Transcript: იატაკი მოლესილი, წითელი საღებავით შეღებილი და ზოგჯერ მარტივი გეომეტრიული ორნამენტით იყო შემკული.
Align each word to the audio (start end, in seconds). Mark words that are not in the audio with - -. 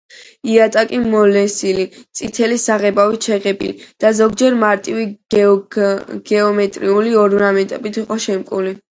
იატაკი 0.51 0.99
მოლესილი, 1.09 1.83
წითელი 2.19 2.55
საღებავით 2.61 3.27
შეღებილი 3.29 3.83
და 4.05 4.11
ზოგჯერ 4.19 4.57
მარტივი 4.63 5.05
გეომეტრიული 6.31 7.13
ორნამენტით 7.25 8.01
იყო 8.03 8.19
შემკული. 8.25 8.75